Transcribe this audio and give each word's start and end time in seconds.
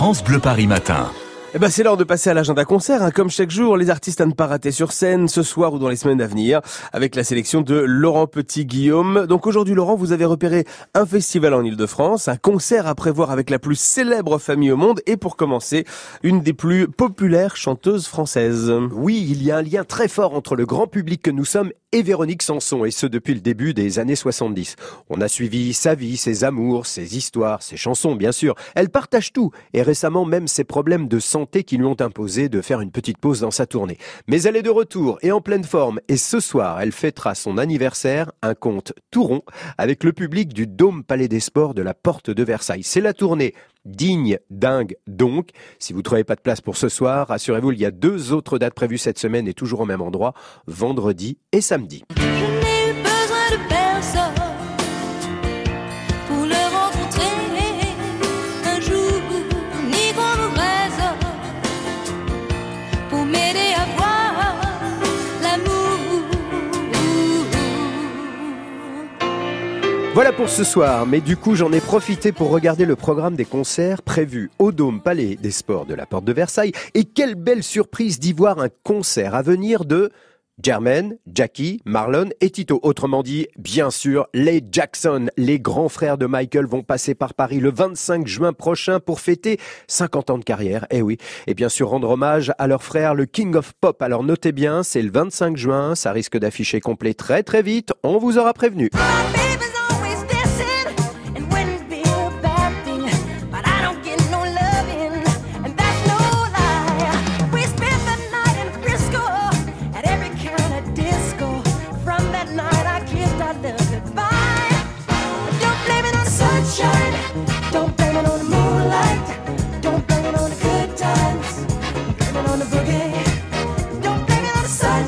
France 0.00 0.24
Bleu 0.24 0.38
Paris 0.38 0.66
Matin. 0.66 1.10
Eh 1.52 1.58
ben 1.58 1.68
c'est 1.68 1.82
l'heure 1.82 1.98
de 1.98 2.04
passer 2.04 2.30
à 2.30 2.34
l'agenda 2.34 2.64
concert. 2.64 3.02
Hein. 3.02 3.10
Comme 3.10 3.28
chaque 3.28 3.50
jour, 3.50 3.76
les 3.76 3.90
artistes 3.90 4.22
à 4.22 4.26
ne 4.26 4.32
pas 4.32 4.46
rater 4.46 4.70
sur 4.70 4.92
scène 4.92 5.28
ce 5.28 5.42
soir 5.42 5.74
ou 5.74 5.78
dans 5.78 5.90
les 5.90 5.96
semaines 5.96 6.22
à 6.22 6.26
venir, 6.26 6.62
avec 6.94 7.14
la 7.14 7.22
sélection 7.22 7.60
de 7.60 7.74
Laurent 7.74 8.26
Petit-Guillaume. 8.26 9.26
Donc 9.26 9.46
aujourd'hui, 9.46 9.74
Laurent, 9.74 9.96
vous 9.96 10.12
avez 10.12 10.24
repéré 10.24 10.64
un 10.94 11.04
festival 11.04 11.52
en 11.52 11.62
Ile-de-France, 11.62 12.28
un 12.28 12.36
concert 12.36 12.86
à 12.86 12.94
prévoir 12.94 13.30
avec 13.30 13.50
la 13.50 13.58
plus 13.58 13.74
célèbre 13.74 14.38
famille 14.38 14.70
au 14.70 14.78
monde, 14.78 15.02
et 15.04 15.18
pour 15.18 15.36
commencer, 15.36 15.84
une 16.22 16.40
des 16.40 16.54
plus 16.54 16.88
populaires 16.88 17.56
chanteuses 17.56 18.06
françaises. 18.06 18.72
Oui, 18.92 19.26
il 19.28 19.42
y 19.42 19.50
a 19.50 19.58
un 19.58 19.62
lien 19.62 19.84
très 19.84 20.08
fort 20.08 20.32
entre 20.32 20.56
le 20.56 20.64
grand 20.64 20.86
public 20.86 21.20
que 21.20 21.30
nous 21.30 21.44
sommes 21.44 21.72
et 21.92 22.02
Véronique 22.02 22.42
Sanson, 22.42 22.84
et 22.84 22.90
ce 22.90 23.06
depuis 23.06 23.34
le 23.34 23.40
début 23.40 23.74
des 23.74 23.98
années 23.98 24.16
70. 24.16 24.76
On 25.08 25.20
a 25.20 25.28
suivi 25.28 25.74
sa 25.74 25.94
vie, 25.94 26.16
ses 26.16 26.44
amours, 26.44 26.86
ses 26.86 27.16
histoires, 27.16 27.62
ses 27.62 27.76
chansons, 27.76 28.14
bien 28.14 28.32
sûr. 28.32 28.54
Elle 28.76 28.90
partage 28.90 29.32
tout, 29.32 29.50
et 29.74 29.82
récemment 29.82 30.24
même 30.24 30.46
ses 30.46 30.64
problèmes 30.64 31.08
de 31.08 31.18
santé 31.18 31.64
qui 31.64 31.76
lui 31.76 31.86
ont 31.86 32.00
imposé 32.00 32.48
de 32.48 32.60
faire 32.60 32.80
une 32.80 32.92
petite 32.92 33.18
pause 33.18 33.40
dans 33.40 33.50
sa 33.50 33.66
tournée. 33.66 33.98
Mais 34.28 34.42
elle 34.42 34.56
est 34.56 34.62
de 34.62 34.70
retour 34.70 35.18
et 35.22 35.32
en 35.32 35.40
pleine 35.40 35.64
forme, 35.64 36.00
et 36.08 36.16
ce 36.16 36.38
soir, 36.38 36.80
elle 36.80 36.92
fêtera 36.92 37.34
son 37.34 37.58
anniversaire, 37.58 38.30
un 38.42 38.54
conte 38.54 38.92
tout 39.10 39.24
rond, 39.24 39.42
avec 39.76 40.04
le 40.04 40.12
public 40.12 40.54
du 40.54 40.66
Dôme 40.68 41.02
Palais 41.02 41.28
des 41.28 41.40
Sports 41.40 41.74
de 41.74 41.82
la 41.82 41.94
Porte 41.94 42.30
de 42.30 42.44
Versailles. 42.44 42.84
C'est 42.84 43.00
la 43.00 43.14
tournée 43.14 43.54
Digne, 43.84 44.38
dingue, 44.50 44.96
donc. 45.06 45.50
Si 45.78 45.92
vous 45.92 46.02
trouvez 46.02 46.24
pas 46.24 46.36
de 46.36 46.40
place 46.40 46.60
pour 46.60 46.76
ce 46.76 46.88
soir, 46.88 47.28
rassurez-vous, 47.28 47.72
il 47.72 47.80
y 47.80 47.86
a 47.86 47.90
deux 47.90 48.32
autres 48.32 48.58
dates 48.58 48.74
prévues 48.74 48.98
cette 48.98 49.18
semaine 49.18 49.48
et 49.48 49.54
toujours 49.54 49.80
au 49.80 49.86
même 49.86 50.02
endroit, 50.02 50.34
vendredi 50.66 51.38
et 51.52 51.60
samedi. 51.60 52.04
Voilà 70.12 70.32
pour 70.32 70.48
ce 70.48 70.64
soir, 70.64 71.06
mais 71.06 71.20
du 71.20 71.36
coup 71.36 71.54
j'en 71.54 71.70
ai 71.70 71.80
profité 71.80 72.32
pour 72.32 72.50
regarder 72.50 72.84
le 72.84 72.96
programme 72.96 73.36
des 73.36 73.44
concerts 73.44 74.02
prévus 74.02 74.50
au 74.58 74.72
Dôme 74.72 75.00
Palais 75.00 75.36
des 75.36 75.52
Sports 75.52 75.86
de 75.86 75.94
la 75.94 76.04
Porte 76.04 76.24
de 76.24 76.32
Versailles. 76.32 76.72
Et 76.94 77.04
quelle 77.04 77.36
belle 77.36 77.62
surprise 77.62 78.18
d'y 78.18 78.32
voir 78.32 78.58
un 78.58 78.70
concert 78.82 79.36
à 79.36 79.42
venir 79.42 79.84
de 79.84 80.10
Jermaine, 80.60 81.16
Jackie, 81.32 81.80
Marlon 81.84 82.30
et 82.40 82.50
Tito. 82.50 82.80
Autrement 82.82 83.22
dit, 83.22 83.46
bien 83.56 83.90
sûr, 83.90 84.26
les 84.34 84.62
Jackson, 84.70 85.28
les 85.36 85.60
grands 85.60 85.88
frères 85.88 86.18
de 86.18 86.26
Michael 86.26 86.66
vont 86.66 86.82
passer 86.82 87.14
par 87.14 87.32
Paris 87.32 87.60
le 87.60 87.70
25 87.70 88.26
juin 88.26 88.52
prochain 88.52 88.98
pour 89.00 89.20
fêter 89.20 89.58
50 89.86 90.30
ans 90.30 90.38
de 90.38 90.44
carrière. 90.44 90.86
Eh 90.90 91.02
oui. 91.02 91.18
Et 91.46 91.54
bien 91.54 91.68
sûr, 91.68 91.88
rendre 91.88 92.10
hommage 92.10 92.52
à 92.58 92.66
leur 92.66 92.82
frère, 92.82 93.14
le 93.14 93.26
King 93.26 93.54
of 93.54 93.72
Pop. 93.80 94.02
Alors 94.02 94.24
notez 94.24 94.52
bien, 94.52 94.82
c'est 94.82 95.02
le 95.02 95.12
25 95.12 95.56
juin. 95.56 95.94
Ça 95.94 96.12
risque 96.12 96.36
d'afficher 96.36 96.80
complet 96.80 97.14
très 97.14 97.42
très 97.42 97.62
vite. 97.62 97.92
On 98.02 98.18
vous 98.18 98.38
aura 98.38 98.52
prévenu. 98.52 98.90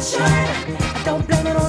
Sunshine, 0.01 1.05
don't 1.05 1.27
blame 1.27 1.47
it 1.47 1.57
on 1.57 1.62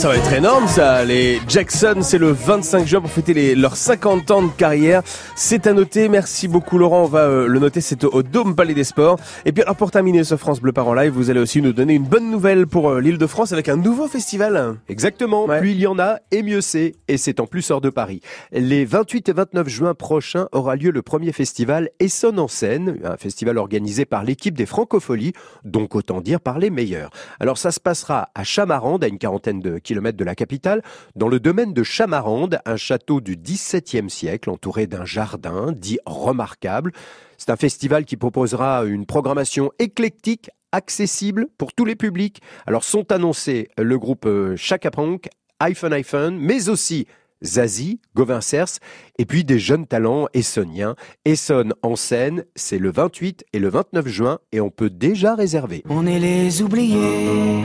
Ça 0.00 0.08
va 0.08 0.16
être 0.16 0.32
énorme 0.32 0.66
ça, 0.66 1.04
les 1.04 1.42
Jackson, 1.46 1.96
c'est 2.00 2.16
le 2.16 2.30
25 2.32 2.86
juin 2.86 3.02
pour 3.02 3.10
fêter 3.10 3.34
les, 3.34 3.54
leurs 3.54 3.76
50 3.76 4.30
ans 4.30 4.42
de 4.42 4.48
carrière. 4.50 5.02
C'est 5.36 5.66
à 5.66 5.74
noter, 5.74 6.08
merci 6.08 6.48
beaucoup 6.48 6.78
Laurent, 6.78 7.02
on 7.02 7.06
va 7.06 7.24
euh, 7.24 7.46
le 7.46 7.58
noter, 7.58 7.82
c'est 7.82 8.02
au, 8.04 8.08
au 8.14 8.22
Dôme 8.22 8.56
Palais 8.56 8.72
des 8.72 8.84
Sports. 8.84 9.18
Et 9.44 9.52
puis 9.52 9.62
alors 9.62 9.76
pour 9.76 9.90
terminer 9.90 10.24
ce 10.24 10.36
France 10.38 10.62
Bleu 10.62 10.72
Par 10.72 10.88
en 10.88 10.94
live, 10.94 11.12
vous 11.12 11.28
allez 11.28 11.38
aussi 11.38 11.60
nous 11.60 11.74
donner 11.74 11.92
une 11.92 12.04
bonne 12.06 12.30
nouvelle 12.30 12.66
pour 12.66 12.88
euh, 12.88 13.00
l'île 13.02 13.18
de 13.18 13.26
France 13.26 13.52
avec 13.52 13.68
un 13.68 13.76
nouveau 13.76 14.08
festival. 14.08 14.76
Exactement, 14.88 15.44
Ouais. 15.44 15.60
plus 15.60 15.72
il 15.72 15.80
y 15.80 15.86
en 15.86 15.98
a, 15.98 16.16
et 16.30 16.42
mieux 16.42 16.62
c'est, 16.62 16.94
et 17.06 17.18
c'est 17.18 17.38
en 17.38 17.46
plus 17.46 17.70
hors 17.70 17.82
de 17.82 17.90
Paris. 17.90 18.22
Les 18.52 18.86
28 18.86 19.28
et 19.28 19.32
29 19.34 19.68
juin 19.68 19.92
prochains 19.92 20.48
aura 20.52 20.76
lieu 20.76 20.92
le 20.92 21.02
premier 21.02 21.32
festival 21.32 21.90
Essonne 22.00 22.38
en 22.38 22.48
scène, 22.48 22.96
un 23.04 23.18
festival 23.18 23.58
organisé 23.58 24.06
par 24.06 24.24
l'équipe 24.24 24.56
des 24.56 24.66
Francopholies, 24.66 25.34
donc 25.66 25.94
autant 25.94 26.22
dire 26.22 26.40
par 26.40 26.58
les 26.58 26.70
meilleurs. 26.70 27.10
Alors 27.38 27.58
ça 27.58 27.70
se 27.70 27.80
passera 27.80 28.30
à 28.34 28.44
Chamarande, 28.44 29.04
à 29.04 29.06
une 29.06 29.18
quarantaine 29.18 29.60
de 29.60 29.72
kilomètres 29.72 29.89
de 29.94 30.24
la 30.24 30.34
capitale, 30.34 30.82
dans 31.16 31.28
le 31.28 31.40
domaine 31.40 31.72
de 31.72 31.82
Chamarande, 31.82 32.60
un 32.64 32.76
château 32.76 33.20
du 33.20 33.36
XVIIe 33.36 34.08
siècle 34.08 34.50
entouré 34.50 34.86
d'un 34.86 35.04
jardin 35.04 35.72
dit 35.72 35.98
remarquable. 36.06 36.92
C'est 37.38 37.50
un 37.50 37.56
festival 37.56 38.04
qui 38.04 38.16
proposera 38.16 38.84
une 38.84 39.06
programmation 39.06 39.72
éclectique, 39.78 40.50
accessible 40.72 41.48
pour 41.58 41.72
tous 41.72 41.84
les 41.84 41.96
publics. 41.96 42.40
Alors 42.66 42.84
sont 42.84 43.10
annoncés 43.10 43.68
le 43.76 43.98
groupe 43.98 44.26
euh, 44.26 44.56
Chaka 44.56 44.90
Ponk, 44.90 45.28
iPhone 45.58 45.92
iPhone, 45.92 46.38
mais 46.38 46.68
aussi 46.68 47.06
Zazie, 47.42 48.00
Gauvin 48.14 48.40
Cers, 48.40 48.78
et 49.18 49.24
puis 49.24 49.44
des 49.44 49.58
jeunes 49.58 49.86
talents 49.86 50.28
essoniens. 50.34 50.94
Essonne 51.24 51.74
en 51.82 51.96
scène, 51.96 52.44
c'est 52.54 52.78
le 52.78 52.90
28 52.90 53.44
et 53.52 53.58
le 53.58 53.68
29 53.68 54.06
juin, 54.08 54.38
et 54.52 54.60
on 54.60 54.70
peut 54.70 54.90
déjà 54.90 55.34
réserver. 55.34 55.82
On 55.88 56.06
est 56.06 56.18
les 56.18 56.62
oubliés, 56.62 57.64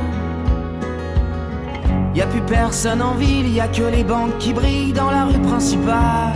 Y 2.13 2.21
a 2.21 2.27
plus 2.27 2.41
personne 2.41 3.01
en 3.01 3.15
ville, 3.15 3.47
y 3.47 3.61
a 3.61 3.69
que 3.69 3.83
les 3.83 4.03
banques 4.03 4.37
qui 4.37 4.51
brillent 4.51 4.91
dans 4.91 5.09
la 5.09 5.25
rue 5.25 5.39
principale. 5.39 6.35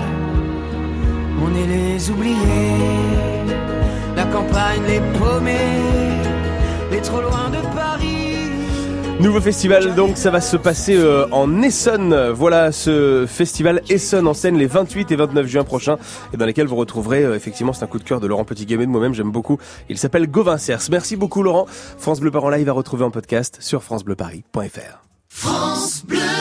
On 1.43 1.53
est 1.53 1.67
les 1.67 2.09
oubliés, 2.09 2.33
la 4.15 4.23
campagne, 4.25 4.81
les 4.87 5.01
paumés, 5.19 5.51
les 6.91 7.01
trop 7.01 7.19
loin 7.19 7.49
de 7.49 7.75
Paris. 7.75 8.15
Nouveau 9.19 9.41
festival, 9.41 9.95
donc 9.95 10.15
ça 10.15 10.31
va 10.31 10.39
se 10.39 10.55
passer 10.55 10.95
euh, 10.95 11.25
en 11.31 11.61
Essonne. 11.61 12.29
Voilà 12.29 12.71
ce 12.71 13.25
festival 13.27 13.81
Essonne 13.89 14.27
en 14.27 14.33
scène 14.33 14.57
les 14.57 14.67
28 14.67 15.11
et 15.11 15.15
29 15.17 15.45
juin 15.45 15.63
prochains 15.65 15.97
et 16.33 16.37
dans 16.37 16.45
lesquels 16.45 16.67
vous 16.67 16.75
retrouverez 16.77 17.23
euh, 17.23 17.35
effectivement 17.35 17.73
c'est 17.73 17.83
un 17.83 17.87
coup 17.87 17.99
de 17.99 18.03
cœur 18.03 18.21
de 18.21 18.27
Laurent 18.27 18.45
Petit 18.45 18.63
et 18.63 18.77
de 18.77 18.85
moi-même 18.85 19.13
j'aime 19.13 19.31
beaucoup. 19.31 19.57
Il 19.89 19.97
s'appelle 19.97 20.27
Gauvin 20.27 20.57
Cers. 20.57 20.81
Merci 20.89 21.17
beaucoup 21.17 21.43
Laurent. 21.43 21.65
France 21.97 22.21
Bleu 22.21 22.31
Paris 22.31 22.45
en 22.45 22.49
live 22.49 22.69
à 22.69 22.73
retrouver 22.73 23.03
en 23.03 23.11
podcast 23.11 23.57
sur 23.59 23.83
francebleuparis.fr. 23.83 25.04
France 25.35 26.01
Bleu. 26.07 26.34